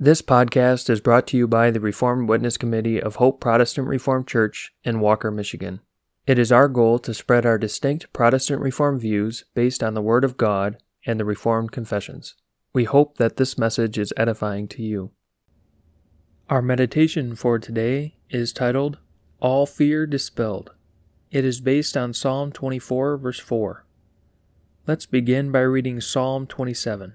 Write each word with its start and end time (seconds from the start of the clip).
This 0.00 0.22
podcast 0.22 0.88
is 0.90 1.00
brought 1.00 1.26
to 1.26 1.36
you 1.36 1.48
by 1.48 1.72
the 1.72 1.80
Reformed 1.80 2.28
Witness 2.28 2.56
Committee 2.56 3.02
of 3.02 3.16
Hope 3.16 3.40
Protestant 3.40 3.88
Reformed 3.88 4.28
Church 4.28 4.72
in 4.84 5.00
Walker, 5.00 5.32
Michigan. 5.32 5.80
It 6.24 6.38
is 6.38 6.52
our 6.52 6.68
goal 6.68 7.00
to 7.00 7.12
spread 7.12 7.44
our 7.44 7.58
distinct 7.58 8.12
Protestant 8.12 8.62
Reformed 8.62 9.00
views 9.00 9.44
based 9.54 9.82
on 9.82 9.94
the 9.94 10.00
Word 10.00 10.22
of 10.22 10.36
God 10.36 10.76
and 11.04 11.18
the 11.18 11.24
Reformed 11.24 11.72
confessions. 11.72 12.36
We 12.72 12.84
hope 12.84 13.16
that 13.16 13.38
this 13.38 13.58
message 13.58 13.98
is 13.98 14.12
edifying 14.16 14.68
to 14.68 14.84
you. 14.84 15.10
Our 16.48 16.62
meditation 16.62 17.34
for 17.34 17.58
today 17.58 18.18
is 18.30 18.52
titled 18.52 18.98
All 19.40 19.66
Fear 19.66 20.06
Dispelled. 20.06 20.70
It 21.32 21.44
is 21.44 21.60
based 21.60 21.96
on 21.96 22.14
Psalm 22.14 22.52
24, 22.52 23.16
verse 23.16 23.40
4. 23.40 23.84
Let's 24.86 25.06
begin 25.06 25.50
by 25.50 25.62
reading 25.62 26.00
Psalm 26.00 26.46
27. 26.46 27.14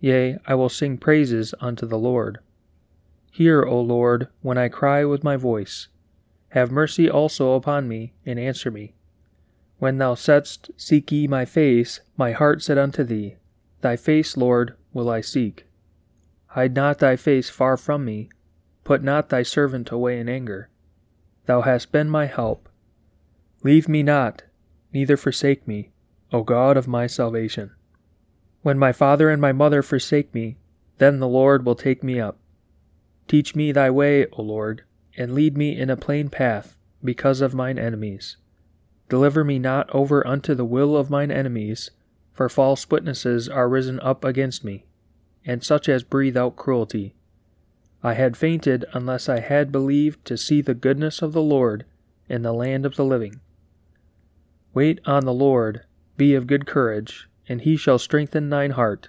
Yea, 0.00 0.38
I 0.46 0.54
will 0.54 0.68
sing 0.68 0.96
praises 0.96 1.54
unto 1.60 1.86
the 1.86 1.98
Lord. 1.98 2.38
Hear, 3.30 3.62
O 3.62 3.80
Lord, 3.80 4.28
when 4.40 4.58
I 4.58 4.68
cry 4.68 5.04
with 5.04 5.22
my 5.22 5.36
voice. 5.36 5.88
Have 6.50 6.72
mercy 6.72 7.08
also 7.08 7.52
upon 7.52 7.86
me, 7.86 8.14
and 8.26 8.38
answer 8.38 8.70
me. 8.70 8.94
When 9.78 9.98
thou 9.98 10.14
saidst, 10.14 10.70
Seek 10.76 11.12
ye 11.12 11.26
my 11.26 11.44
face, 11.44 12.00
my 12.16 12.32
heart 12.32 12.62
said 12.62 12.76
unto 12.76 13.04
thee, 13.04 13.36
Thy 13.82 13.96
face, 13.96 14.36
Lord, 14.36 14.74
will 14.92 15.08
I 15.08 15.20
seek. 15.20 15.66
Hide 16.48 16.74
not 16.74 16.98
thy 16.98 17.16
face 17.16 17.48
far 17.48 17.76
from 17.76 18.04
me, 18.04 18.28
put 18.84 19.02
not 19.02 19.28
thy 19.28 19.42
servant 19.42 19.90
away 19.90 20.18
in 20.18 20.28
anger. 20.28 20.68
Thou 21.46 21.60
hast 21.60 21.92
been 21.92 22.10
my 22.10 22.26
help. 22.26 22.68
Leave 23.62 23.88
me 23.88 24.02
not, 24.02 24.42
neither 24.92 25.16
forsake 25.16 25.68
me, 25.68 25.90
O 26.32 26.42
God 26.42 26.76
of 26.76 26.88
my 26.88 27.06
salvation. 27.06 27.70
When 28.62 28.78
my 28.78 28.92
father 28.92 29.30
and 29.30 29.40
my 29.40 29.52
mother 29.52 29.82
forsake 29.82 30.34
me, 30.34 30.56
then 30.98 31.18
the 31.18 31.28
Lord 31.28 31.64
will 31.64 31.74
take 31.74 32.04
me 32.04 32.20
up. 32.20 32.36
Teach 33.26 33.54
me 33.54 33.72
thy 33.72 33.90
way, 33.90 34.26
O 34.32 34.42
Lord, 34.42 34.82
and 35.16 35.32
lead 35.32 35.56
me 35.56 35.78
in 35.78 35.88
a 35.88 35.96
plain 35.96 36.28
path, 36.28 36.76
because 37.02 37.40
of 37.40 37.54
mine 37.54 37.78
enemies. 37.78 38.36
Deliver 39.08 39.44
me 39.44 39.58
not 39.58 39.88
over 39.94 40.26
unto 40.26 40.54
the 40.54 40.64
will 40.64 40.96
of 40.96 41.08
mine 41.08 41.30
enemies, 41.30 41.90
for 42.32 42.48
false 42.48 42.88
witnesses 42.90 43.48
are 43.48 43.68
risen 43.68 43.98
up 44.00 44.24
against 44.24 44.62
me, 44.62 44.84
and 45.44 45.64
such 45.64 45.88
as 45.88 46.02
breathe 46.02 46.36
out 46.36 46.56
cruelty. 46.56 47.14
I 48.02 48.14
had 48.14 48.36
fainted 48.36 48.84
unless 48.92 49.28
I 49.28 49.40
had 49.40 49.72
believed 49.72 50.24
to 50.26 50.36
see 50.36 50.60
the 50.60 50.74
goodness 50.74 51.22
of 51.22 51.32
the 51.32 51.42
Lord 51.42 51.86
in 52.28 52.42
the 52.42 52.52
land 52.52 52.84
of 52.84 52.96
the 52.96 53.04
living. 53.04 53.40
Wait 54.74 55.00
on 55.06 55.24
the 55.24 55.34
Lord, 55.34 55.84
be 56.16 56.34
of 56.34 56.46
good 56.46 56.66
courage, 56.66 57.28
and 57.50 57.62
he 57.62 57.76
shall 57.76 57.98
strengthen 57.98 58.48
thine 58.48 58.70
heart. 58.70 59.08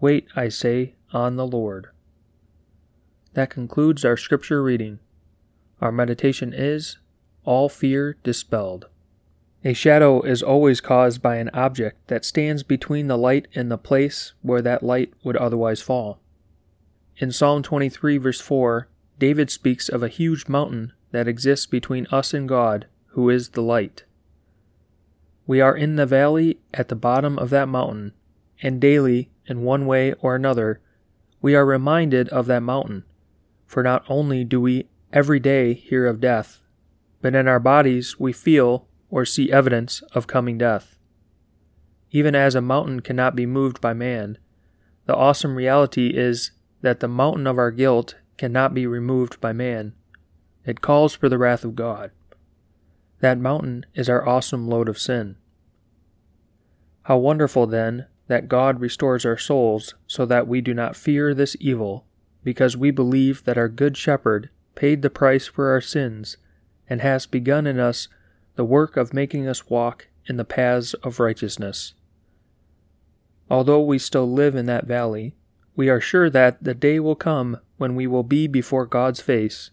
Wait, 0.00 0.26
I 0.34 0.48
say, 0.48 0.94
on 1.12 1.36
the 1.36 1.46
Lord. 1.46 1.88
That 3.34 3.50
concludes 3.50 4.06
our 4.06 4.16
scripture 4.16 4.62
reading. 4.62 5.00
Our 5.78 5.92
meditation 5.92 6.54
is 6.54 6.96
All 7.44 7.68
Fear 7.68 8.16
Dispelled. 8.24 8.86
A 9.66 9.74
shadow 9.74 10.22
is 10.22 10.42
always 10.42 10.80
caused 10.80 11.20
by 11.20 11.36
an 11.36 11.50
object 11.52 12.08
that 12.08 12.24
stands 12.24 12.62
between 12.62 13.06
the 13.06 13.18
light 13.18 13.48
and 13.54 13.70
the 13.70 13.76
place 13.76 14.32
where 14.40 14.62
that 14.62 14.82
light 14.82 15.12
would 15.22 15.36
otherwise 15.36 15.82
fall. 15.82 16.20
In 17.18 17.30
Psalm 17.30 17.62
23, 17.62 18.16
verse 18.16 18.40
4, 18.40 18.88
David 19.18 19.50
speaks 19.50 19.90
of 19.90 20.02
a 20.02 20.08
huge 20.08 20.48
mountain 20.48 20.94
that 21.10 21.28
exists 21.28 21.66
between 21.66 22.06
us 22.06 22.32
and 22.32 22.48
God, 22.48 22.86
who 23.08 23.28
is 23.28 23.50
the 23.50 23.62
light. 23.62 24.04
We 25.48 25.62
are 25.62 25.74
in 25.74 25.96
the 25.96 26.04
valley 26.04 26.60
at 26.74 26.88
the 26.88 26.94
bottom 26.94 27.38
of 27.38 27.48
that 27.48 27.68
mountain, 27.68 28.12
and 28.60 28.78
daily, 28.78 29.30
in 29.46 29.62
one 29.62 29.86
way 29.86 30.12
or 30.20 30.34
another, 30.36 30.82
we 31.40 31.54
are 31.54 31.64
reminded 31.64 32.28
of 32.28 32.44
that 32.48 32.62
mountain. 32.62 33.04
For 33.64 33.82
not 33.82 34.04
only 34.10 34.44
do 34.44 34.60
we 34.60 34.90
every 35.10 35.40
day 35.40 35.72
hear 35.72 36.06
of 36.06 36.20
death, 36.20 36.66
but 37.22 37.34
in 37.34 37.48
our 37.48 37.58
bodies 37.58 38.20
we 38.20 38.30
feel 38.30 38.88
or 39.08 39.24
see 39.24 39.50
evidence 39.50 40.02
of 40.12 40.26
coming 40.26 40.58
death. 40.58 40.98
Even 42.10 42.34
as 42.34 42.54
a 42.54 42.60
mountain 42.60 43.00
cannot 43.00 43.34
be 43.34 43.46
moved 43.46 43.80
by 43.80 43.94
man, 43.94 44.36
the 45.06 45.16
awesome 45.16 45.56
reality 45.56 46.08
is 46.08 46.50
that 46.82 47.00
the 47.00 47.08
mountain 47.08 47.46
of 47.46 47.56
our 47.56 47.70
guilt 47.70 48.16
cannot 48.36 48.74
be 48.74 48.86
removed 48.86 49.40
by 49.40 49.54
man. 49.54 49.94
It 50.66 50.82
calls 50.82 51.14
for 51.14 51.30
the 51.30 51.38
wrath 51.38 51.64
of 51.64 51.74
God. 51.74 52.10
That 53.20 53.38
mountain 53.38 53.84
is 53.94 54.08
our 54.08 54.26
awesome 54.26 54.68
load 54.68 54.88
of 54.88 54.98
sin. 54.98 55.36
How 57.02 57.18
wonderful, 57.18 57.66
then, 57.66 58.06
that 58.28 58.48
God 58.48 58.80
restores 58.80 59.24
our 59.24 59.38
souls 59.38 59.94
so 60.06 60.26
that 60.26 60.46
we 60.46 60.60
do 60.60 60.74
not 60.74 60.94
fear 60.94 61.34
this 61.34 61.56
evil, 61.58 62.04
because 62.44 62.76
we 62.76 62.90
believe 62.90 63.44
that 63.44 63.58
our 63.58 63.68
Good 63.68 63.96
Shepherd 63.96 64.50
paid 64.74 65.02
the 65.02 65.10
price 65.10 65.46
for 65.46 65.70
our 65.70 65.80
sins 65.80 66.36
and 66.88 67.00
has 67.00 67.26
begun 67.26 67.66
in 67.66 67.80
us 67.80 68.08
the 68.54 68.64
work 68.64 68.96
of 68.96 69.14
making 69.14 69.48
us 69.48 69.68
walk 69.68 70.08
in 70.26 70.36
the 70.36 70.44
paths 70.44 70.94
of 70.94 71.18
righteousness. 71.18 71.94
Although 73.50 73.82
we 73.82 73.98
still 73.98 74.30
live 74.30 74.54
in 74.54 74.66
that 74.66 74.86
valley, 74.86 75.34
we 75.74 75.88
are 75.88 76.00
sure 76.00 76.28
that 76.28 76.62
the 76.62 76.74
day 76.74 77.00
will 77.00 77.16
come 77.16 77.58
when 77.78 77.94
we 77.94 78.06
will 78.06 78.22
be 78.22 78.46
before 78.46 78.84
God's 78.84 79.20
face, 79.20 79.70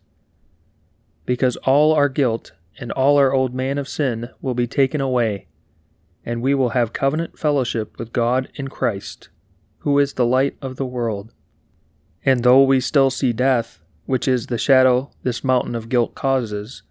because 1.25 1.57
all 1.57 1.93
our 1.93 2.09
guilt 2.09 2.53
and 2.79 2.91
all 2.91 3.17
our 3.17 3.33
old 3.33 3.53
man 3.53 3.77
of 3.77 3.87
sin 3.87 4.29
will 4.41 4.53
be 4.53 4.67
taken 4.67 5.01
away, 5.01 5.47
and 6.25 6.41
we 6.41 6.53
will 6.53 6.69
have 6.69 6.93
covenant 6.93 7.37
fellowship 7.37 7.97
with 7.97 8.13
God 8.13 8.49
in 8.55 8.67
Christ, 8.67 9.29
who 9.79 9.99
is 9.99 10.13
the 10.13 10.25
light 10.25 10.57
of 10.61 10.75
the 10.75 10.85
world. 10.85 11.33
And 12.25 12.43
though 12.43 12.63
we 12.63 12.79
still 12.79 13.09
see 13.09 13.33
death, 13.33 13.81
which 14.05 14.27
is 14.27 14.47
the 14.47 14.57
shadow 14.57 15.11
this 15.23 15.43
mountain 15.43 15.75
of 15.75 15.89
guilt 15.89 16.15
causes, 16.15 16.83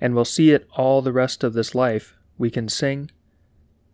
and 0.00 0.14
will 0.14 0.24
see 0.24 0.50
it 0.50 0.68
all 0.76 1.00
the 1.00 1.12
rest 1.12 1.42
of 1.42 1.54
this 1.54 1.74
life, 1.74 2.16
we 2.36 2.50
can 2.50 2.68
sing, 2.68 3.10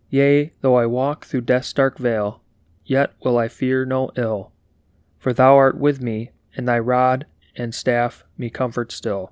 Yea, 0.09 0.51
though 0.59 0.75
I 0.75 0.85
walk 0.85 1.25
through 1.25 1.41
death's 1.41 1.71
dark 1.71 1.97
vale, 1.97 2.41
yet 2.83 3.13
will 3.23 3.37
I 3.37 3.47
fear 3.47 3.85
no 3.85 4.11
ill, 4.17 4.51
for 5.17 5.31
thou 5.31 5.55
art 5.55 5.77
with 5.77 6.01
me, 6.01 6.31
and 6.55 6.67
thy 6.67 6.79
rod 6.79 7.25
and 7.55 7.73
staff 7.73 8.25
me 8.37 8.49
comfort 8.49 8.91
still. 8.91 9.31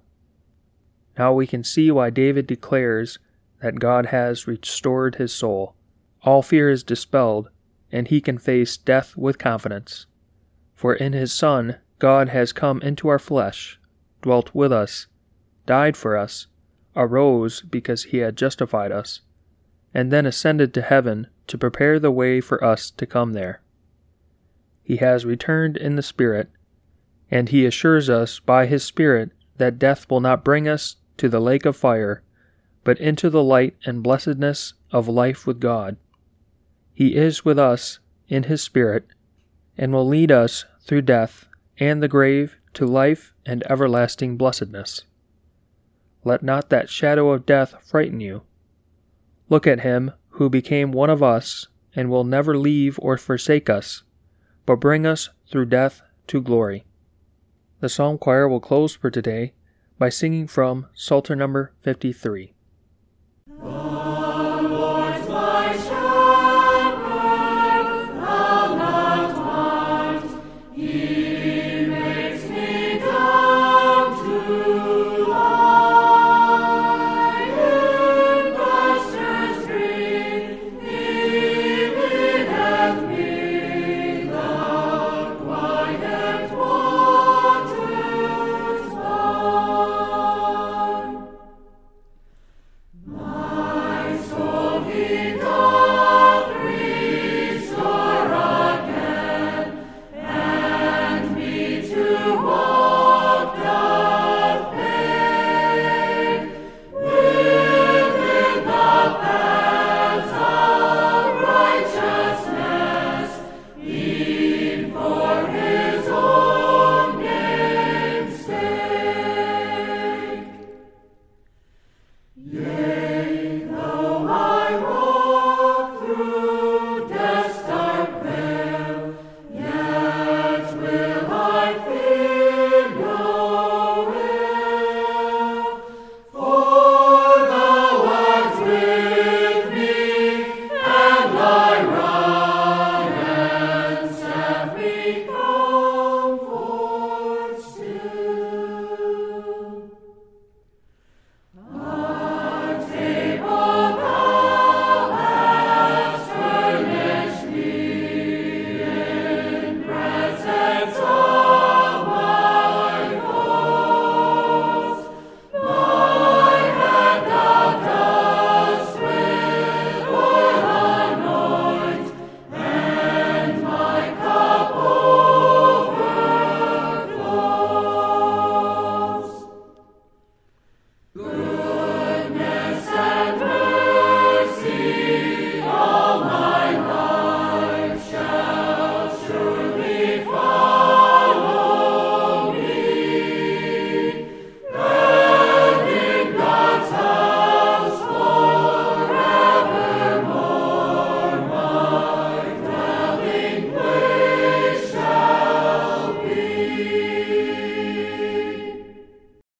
Now 1.20 1.34
we 1.34 1.48
can 1.48 1.66
see 1.66 1.92
why 1.92 2.12
David 2.12 2.48
declares 2.48 3.20
that 3.62 3.82
God 3.82 4.06
has 4.06 4.48
restored 4.48 5.16
his 5.16 5.34
soul. 5.34 5.76
All 6.24 6.42
fear 6.42 6.70
is 6.70 6.82
dispelled, 6.82 7.50
and 7.92 8.08
he 8.08 8.22
can 8.22 8.38
face 8.38 8.78
death 8.78 9.18
with 9.18 9.38
confidence. 9.38 10.06
For 10.76 10.94
in 10.94 11.12
his 11.12 11.34
Son, 11.34 11.76
God 12.00 12.30
has 12.30 12.54
come 12.54 12.82
into 12.82 13.10
our 13.10 13.20
flesh, 13.20 13.82
dwelt 14.22 14.56
with 14.56 14.72
us, 14.72 15.08
died 15.66 15.98
for 15.98 16.16
us, 16.16 16.48
arose 16.96 17.64
because 17.64 18.06
he 18.06 18.20
had 18.20 18.38
justified 18.38 18.94
us, 18.94 19.20
and 19.94 20.14
then 20.14 20.26
ascended 20.26 20.74
to 20.74 20.82
heaven 20.82 21.28
to 21.48 21.58
prepare 21.58 22.00
the 22.00 22.12
way 22.12 22.40
for 22.40 22.64
us 22.64 22.90
to 22.92 23.06
come 23.06 23.34
there. 23.34 23.62
He 24.84 24.96
has 24.98 25.26
returned 25.26 25.76
in 25.76 25.98
the 25.98 26.02
Spirit, 26.02 26.50
and 27.30 27.50
he 27.50 27.66
assures 27.66 28.10
us 28.10 28.40
by 28.40 28.68
his 28.68 28.86
Spirit 28.86 29.32
that 29.58 29.78
death 29.78 30.10
will 30.10 30.22
not 30.22 30.46
bring 30.46 30.66
us 30.66 30.96
to 31.20 31.30
the 31.30 31.40
lake 31.40 31.66
of 31.66 31.78
fire, 31.78 32.24
but 32.84 33.00
into 33.00 33.30
the 33.30 33.44
light 33.44 33.76
and 33.86 34.02
blessedness 34.02 34.74
of 34.92 35.08
life 35.08 35.46
with 35.46 35.60
God. 35.60 35.98
He 36.94 37.16
is 37.16 37.46
with 37.46 37.60
us 37.60 38.00
in 38.28 38.44
his 38.44 38.62
Spirit 38.62 39.06
and 39.78 39.94
will 39.94 40.08
lead 40.08 40.32
us 40.32 40.66
through 40.82 41.04
death 41.04 41.48
and 41.78 42.02
the 42.02 42.08
grave 42.08 42.58
to 42.74 42.86
life 42.86 43.34
and 43.46 43.64
everlasting 43.70 44.38
blessedness. 44.38 45.04
Let 46.24 46.44
not 46.44 46.70
that 46.70 46.90
shadow 46.90 47.32
of 47.32 47.46
death 47.46 47.76
frighten 47.82 48.20
you. 48.20 48.42
Look 49.50 49.66
at 49.66 49.82
him 49.82 50.12
who 50.32 50.50
became 50.50 50.92
one 50.92 51.10
of 51.10 51.24
us 51.24 51.68
and 51.96 52.10
will 52.10 52.24
never 52.24 52.58
leave 52.58 53.00
or 53.02 53.18
forsake 53.18 53.70
us, 53.70 54.04
but 54.66 54.80
bring 54.80 55.06
us 55.06 55.30
through 55.50 55.66
death 55.66 56.02
to 56.28 56.42
glory. 56.42 56.86
The 57.80 57.90
psalm 57.90 58.18
choir 58.18 58.48
will 58.48 58.60
close 58.60 58.96
for 58.96 59.10
today 59.10 59.54
by 60.00 60.10
singing 60.10 60.48
from 60.48 60.88
Psalter 60.96 61.36
number 61.36 61.74
53. 61.82 62.54